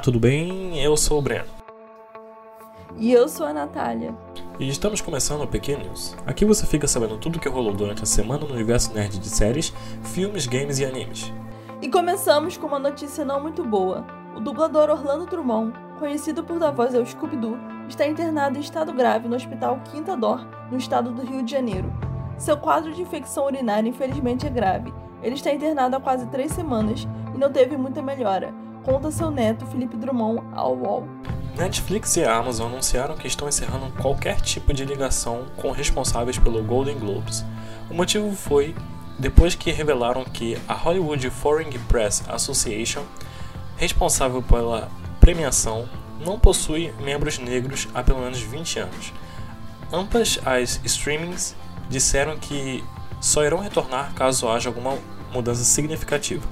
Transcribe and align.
tudo 0.00 0.20
bem? 0.20 0.80
Eu 0.80 0.96
sou 0.96 1.18
o 1.18 1.20
Breno. 1.20 1.48
E 2.96 3.10
eu 3.10 3.28
sou 3.28 3.44
a 3.44 3.52
Natália. 3.52 4.14
E 4.60 4.68
estamos 4.68 5.00
começando 5.00 5.42
o 5.42 5.48
Pequeno 5.48 5.82
News. 5.82 6.16
Aqui 6.24 6.44
você 6.44 6.64
fica 6.64 6.86
sabendo 6.86 7.18
tudo 7.18 7.34
o 7.34 7.40
que 7.40 7.48
rolou 7.48 7.72
durante 7.72 8.00
a 8.00 8.06
semana 8.06 8.46
no 8.46 8.54
universo 8.54 8.94
nerd 8.94 9.18
de 9.18 9.28
séries, 9.28 9.74
filmes, 10.04 10.46
games 10.46 10.78
e 10.78 10.84
animes. 10.84 11.32
E 11.82 11.88
começamos 11.88 12.56
com 12.56 12.68
uma 12.68 12.78
notícia 12.78 13.24
não 13.24 13.42
muito 13.42 13.64
boa. 13.64 14.06
O 14.36 14.40
dublador 14.40 14.88
Orlando 14.88 15.26
Drummond, 15.26 15.74
conhecido 15.98 16.44
por 16.44 16.60
dar 16.60 16.70
voz 16.70 16.94
ao 16.94 17.04
Scooby-Doo, 17.04 17.58
está 17.88 18.06
internado 18.06 18.58
em 18.58 18.60
estado 18.60 18.92
grave 18.92 19.26
no 19.26 19.34
Hospital 19.34 19.80
Quinta 19.90 20.16
Dor, 20.16 20.46
no 20.70 20.78
estado 20.78 21.10
do 21.10 21.26
Rio 21.26 21.42
de 21.42 21.50
Janeiro. 21.50 21.92
Seu 22.38 22.56
quadro 22.56 22.92
de 22.92 23.02
infecção 23.02 23.46
urinária 23.46 23.88
infelizmente 23.88 24.46
é 24.46 24.50
grave. 24.50 24.94
Ele 25.24 25.34
está 25.34 25.52
internado 25.52 25.96
há 25.96 26.00
quase 26.00 26.24
três 26.26 26.52
semanas 26.52 27.08
e 27.34 27.38
não 27.38 27.50
teve 27.50 27.76
muita 27.76 28.00
melhora, 28.00 28.54
conta 28.86 29.10
seu 29.10 29.32
neto 29.32 29.66
Felipe 29.66 29.96
Drummond 29.96 30.40
ao 30.52 30.76
UOL. 30.76 31.08
Netflix 31.56 32.16
e 32.16 32.22
a 32.22 32.36
Amazon 32.36 32.70
anunciaram 32.70 33.16
que 33.16 33.26
estão 33.26 33.48
encerrando 33.48 33.92
qualquer 34.00 34.40
tipo 34.40 34.72
de 34.72 34.84
ligação 34.84 35.46
com 35.56 35.72
responsáveis 35.72 36.38
pelo 36.38 36.62
Golden 36.62 36.96
Globes. 36.96 37.44
O 37.90 37.94
motivo 37.94 38.30
foi 38.36 38.76
depois 39.18 39.56
que 39.56 39.72
revelaram 39.72 40.22
que 40.22 40.56
a 40.68 40.74
Hollywood 40.74 41.28
Foreign 41.30 41.76
Press 41.88 42.22
Association, 42.28 43.02
responsável 43.76 44.40
pela 44.40 44.88
premiação, 45.18 45.88
não 46.24 46.38
possui 46.38 46.92
membros 47.00 47.38
negros 47.38 47.88
há 47.92 48.04
pelo 48.04 48.20
menos 48.20 48.38
20 48.38 48.78
anos. 48.78 49.12
Ambas 49.92 50.38
as 50.46 50.80
streamings 50.84 51.56
disseram 51.88 52.36
que 52.38 52.84
só 53.20 53.42
irão 53.42 53.58
retornar 53.58 54.14
caso 54.14 54.48
haja 54.48 54.68
alguma 54.68 54.96
mudança 55.32 55.64
significativa. 55.64 56.46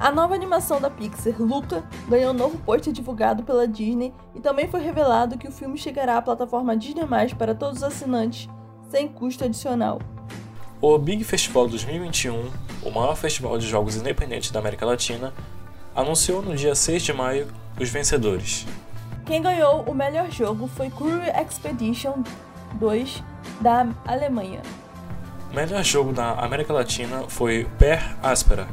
A 0.00 0.10
nova 0.10 0.34
animação 0.34 0.80
da 0.80 0.88
Pixar, 0.88 1.34
Luca, 1.38 1.84
ganhou 2.08 2.30
um 2.30 2.36
novo 2.36 2.56
pôster 2.56 2.90
divulgado 2.90 3.42
pela 3.42 3.68
Disney 3.68 4.14
e 4.34 4.40
também 4.40 4.66
foi 4.66 4.80
revelado 4.80 5.36
que 5.36 5.46
o 5.46 5.52
filme 5.52 5.76
chegará 5.76 6.16
à 6.16 6.22
plataforma 6.22 6.74
Disney+, 6.74 7.04
para 7.36 7.54
todos 7.54 7.76
os 7.76 7.82
assinantes, 7.82 8.48
sem 8.88 9.06
custo 9.06 9.44
adicional. 9.44 10.00
O 10.80 10.96
Big 10.96 11.22
Festival 11.22 11.68
2021, 11.68 12.50
o 12.82 12.90
maior 12.90 13.14
festival 13.14 13.58
de 13.58 13.68
jogos 13.68 13.94
independentes 13.94 14.50
da 14.50 14.58
América 14.58 14.86
Latina, 14.86 15.34
anunciou 15.94 16.40
no 16.40 16.56
dia 16.56 16.74
6 16.74 17.02
de 17.02 17.12
maio 17.12 17.48
os 17.78 17.90
vencedores. 17.90 18.66
Quem 19.26 19.42
ganhou 19.42 19.82
o 19.82 19.94
melhor 19.94 20.30
jogo 20.30 20.66
foi 20.66 20.88
Crew 20.88 21.20
Expedition 21.38 22.22
2 22.76 23.22
da 23.60 23.86
Alemanha. 24.06 24.62
O 25.52 25.54
melhor 25.54 25.84
jogo 25.84 26.10
da 26.10 26.32
América 26.32 26.72
Latina 26.72 27.24
foi 27.28 27.68
Per 27.78 28.16
Aspera, 28.22 28.66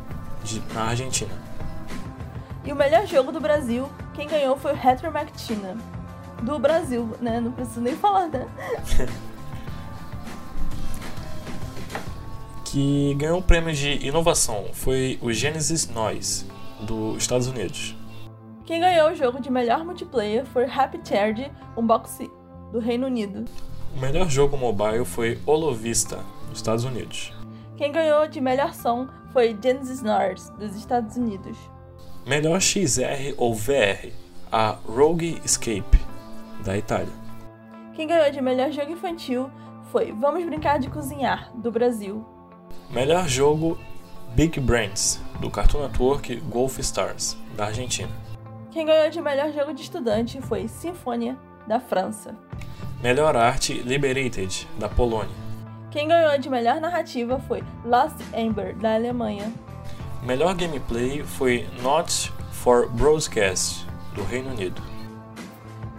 de, 0.48 0.62
na 0.74 0.86
Argentina. 0.86 1.32
E 2.64 2.72
o 2.72 2.76
melhor 2.76 3.06
jogo 3.06 3.32
do 3.32 3.40
Brasil, 3.40 3.90
quem 4.14 4.28
ganhou 4.28 4.58
foi 4.58 4.74
o 4.74 4.76
Retro 4.76 5.12
Mactina. 5.12 5.78
Do 6.42 6.60
Brasil, 6.60 7.16
né? 7.22 7.40
Não 7.40 7.52
preciso 7.52 7.82
nem 7.82 7.96
falar, 7.96 8.28
né? 8.28 8.48
que 12.66 13.16
ganhou 13.16 13.40
o 13.40 13.42
prêmio 13.42 13.74
de 13.74 14.06
inovação 14.06 14.66
foi 14.74 15.18
o 15.22 15.32
Genesis 15.32 15.88
Noise, 15.90 16.46
dos 16.82 17.18
Estados 17.18 17.48
Unidos. 17.48 17.96
Quem 18.66 18.82
ganhou 18.82 19.10
o 19.12 19.16
jogo 19.16 19.42
de 19.42 19.50
melhor 19.50 19.86
multiplayer 19.86 20.46
foi 20.46 20.66
Happy 20.66 20.98
Third 20.98 21.50
Unbox 21.78 22.20
do 22.72 22.80
Reino 22.80 23.08
Unido. 23.08 23.46
O 23.96 24.00
melhor 24.00 24.30
jogo 24.30 24.58
mobile 24.58 25.06
foi 25.06 25.40
Olovista, 25.46 26.20
dos 26.50 26.60
Estados 26.60 26.84
Unidos. 26.84 27.34
Quem 27.78 27.92
ganhou 27.92 28.28
de 28.28 28.42
melhor 28.42 28.74
som 28.74 29.08
foi 29.38 29.56
Genesis 29.62 30.02
North, 30.02 30.50
dos 30.58 30.76
Estados 30.76 31.16
Unidos. 31.16 31.56
Melhor 32.26 32.60
XR 32.60 33.36
ou 33.38 33.54
VR, 33.54 34.10
a 34.52 34.70
Rogue 34.84 35.40
Escape, 35.46 36.00
da 36.66 36.76
Itália. 36.76 37.14
Quem 37.94 38.08
ganhou 38.08 38.32
de 38.32 38.42
melhor 38.42 38.72
jogo 38.72 38.92
infantil 38.92 39.48
foi 39.92 40.12
Vamos 40.12 40.44
Brincar 40.44 40.80
de 40.80 40.90
Cozinhar, 40.90 41.52
do 41.54 41.72
Brasil. 41.72 42.26
Melhor 42.90 43.28
jogo 43.28 43.78
Big 44.34 44.60
Brains, 44.60 45.22
do 45.40 45.52
Cartoon 45.52 45.84
Network 45.84 46.36
Golf 46.50 46.80
Stars, 46.80 47.38
da 47.56 47.66
Argentina. 47.66 48.10
Quem 48.72 48.88
ganhou 48.88 49.12
de 49.12 49.22
melhor 49.22 49.54
jogo 49.54 49.72
de 49.72 49.84
estudante 49.84 50.42
foi 50.42 50.68
Sinfonia, 50.68 51.38
da 51.68 51.80
França. 51.80 52.36
Melhor 53.04 53.36
arte 53.36 53.74
Liberated, 53.74 54.68
da 54.80 54.90
Polônia. 54.90 55.47
Quem 55.98 56.08
ganhou 56.08 56.38
de 56.38 56.48
melhor 56.48 56.80
narrativa 56.80 57.40
foi 57.40 57.64
Lost 57.84 58.18
Ember, 58.32 58.76
da 58.76 58.94
Alemanha. 58.94 59.52
Melhor 60.22 60.54
gameplay 60.54 61.24
foi 61.24 61.68
Not 61.82 62.32
for 62.52 62.88
Broadcast, 62.88 63.84
do 64.14 64.22
Reino 64.22 64.52
Unido. 64.52 64.80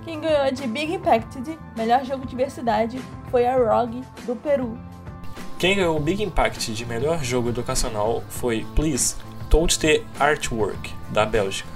Quem 0.04 0.20
ganhou 0.20 0.52
de 0.52 0.68
Big 0.68 0.94
Impact, 0.94 1.58
melhor 1.76 2.04
jogo 2.04 2.22
de 2.22 2.30
diversidade, 2.30 3.00
foi 3.28 3.44
a 3.44 3.56
Rogue, 3.56 4.04
do 4.24 4.36
Peru. 4.36 4.78
Quem 5.58 5.74
ganhou 5.74 5.96
o 5.96 6.00
Big 6.00 6.22
Impact 6.22 6.72
de 6.72 6.86
melhor 6.86 7.18
jogo 7.24 7.48
educacional 7.48 8.22
foi 8.28 8.64
Please 8.76 9.16
Touch 9.50 9.80
the 9.80 10.00
Artwork, 10.20 10.94
da 11.10 11.26
Bélgica. 11.26 11.68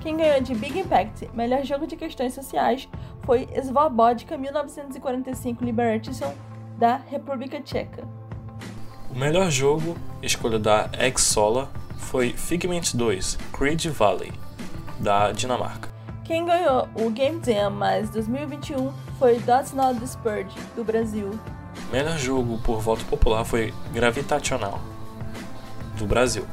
Quem 0.00 0.16
ganhou 0.16 0.40
de 0.40 0.54
Big 0.54 0.78
Impact, 0.78 1.28
melhor 1.34 1.62
jogo 1.64 1.86
de 1.86 1.96
questões 1.96 2.32
sociais, 2.32 2.88
foi 3.24 3.46
Svobodka 3.62 4.38
1945 4.38 5.62
Liberation, 5.62 6.32
da 6.78 7.00
República 7.10 7.60
Tcheca. 7.60 8.04
O 9.10 9.18
melhor 9.18 9.50
jogo, 9.50 9.96
escolha 10.22 10.58
da 10.58 10.88
Exola, 10.98 11.68
foi 11.96 12.30
Figment 12.30 12.94
2 12.94 13.36
Creed 13.52 13.86
Valley, 13.86 14.32
da 15.00 15.32
Dinamarca. 15.32 15.88
Quem 16.24 16.44
ganhou 16.44 16.88
o 16.94 17.10
Game 17.10 17.40
Jam 17.44 17.70
mais 17.70 18.10
2021 18.10 18.92
foi 19.18 19.38
Dots 19.40 19.72
Not 19.72 19.98
Dispersed, 19.98 20.54
do 20.76 20.84
Brasil. 20.84 21.30
O 21.88 21.92
melhor 21.92 22.16
jogo 22.16 22.58
por 22.58 22.80
voto 22.80 23.04
popular 23.06 23.44
foi 23.44 23.74
Gravitational, 23.92 24.78
do 25.98 26.06
Brasil. 26.06 26.46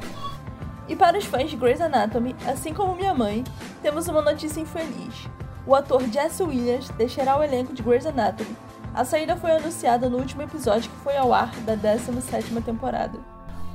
E 0.87 0.95
para 0.95 1.17
os 1.17 1.25
fãs 1.25 1.49
de 1.49 1.57
Grey's 1.57 1.81
Anatomy, 1.81 2.35
assim 2.47 2.73
como 2.73 2.95
minha 2.95 3.13
mãe, 3.13 3.43
temos 3.81 4.07
uma 4.07 4.21
notícia 4.21 4.59
infeliz. 4.61 5.27
O 5.67 5.75
ator 5.75 6.01
Jesse 6.09 6.41
Williams 6.41 6.89
deixará 6.89 7.37
o 7.37 7.43
elenco 7.43 7.73
de 7.73 7.83
Grey's 7.83 8.05
Anatomy. 8.05 8.55
A 8.95 9.03
saída 9.03 9.35
foi 9.35 9.51
anunciada 9.51 10.09
no 10.09 10.17
último 10.17 10.41
episódio 10.41 10.89
que 10.89 11.03
foi 11.03 11.17
ao 11.17 11.33
ar 11.33 11.53
da 11.65 11.75
17ª 11.75 12.63
temporada. 12.63 13.19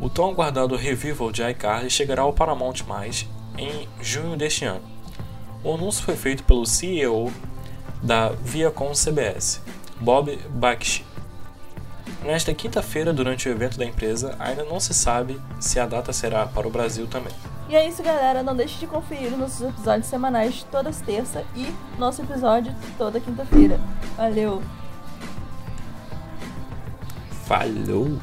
O 0.01 0.09
tão 0.09 0.31
aguardado 0.31 0.75
revival 0.77 1.31
de 1.31 1.43
iCarly 1.43 1.91
chegará 1.91 2.23
ao 2.23 2.33
Paramount+, 2.33 2.83
em 3.59 3.87
junho 4.01 4.35
deste 4.35 4.65
ano. 4.65 4.81
O 5.63 5.75
anúncio 5.75 6.03
foi 6.03 6.17
feito 6.17 6.43
pelo 6.45 6.65
CEO 6.65 7.31
da 8.03 8.31
Viacom 8.31 8.93
CBS, 8.93 9.61
Bob 10.01 10.35
Bakshi. 10.49 11.05
Nesta 12.25 12.55
quinta-feira, 12.55 13.13
durante 13.13 13.47
o 13.47 13.53
evento 13.53 13.77
da 13.77 13.85
empresa, 13.85 14.35
ainda 14.39 14.65
não 14.65 14.81
se 14.81 14.95
sabe 14.95 15.39
se 15.61 15.79
a 15.79 15.85
data 15.85 16.15
será 16.15 16.47
para 16.47 16.67
o 16.67 16.71
Brasil 16.71 17.07
também. 17.07 17.33
E 17.69 17.77
é 17.77 17.87
isso, 17.87 18.03
galera. 18.03 18.43
Não 18.43 18.57
deixe 18.57 18.79
de 18.79 18.87
conferir 18.87 19.37
nossos 19.37 19.69
episódios 19.69 20.07
semanais 20.07 20.67
todas 20.73 21.03
terça 21.03 21.45
e 21.55 21.71
nosso 21.99 22.23
episódio 22.23 22.75
toda 22.97 23.21
quinta-feira. 23.21 23.79
Valeu! 24.17 24.63
Falou! 27.51 28.15